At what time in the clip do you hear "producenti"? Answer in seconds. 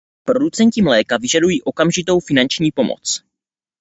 0.23-0.81